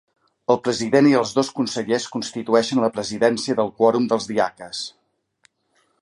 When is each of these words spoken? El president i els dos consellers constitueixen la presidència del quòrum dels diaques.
El 0.53 0.57
president 0.67 1.09
i 1.09 1.13
els 1.19 1.33
dos 1.39 1.51
consellers 1.59 2.07
constitueixen 2.15 2.83
la 2.85 2.91
presidència 2.97 3.59
del 3.61 3.73
quòrum 3.83 4.09
dels 4.15 4.29
diaques. 4.35 4.85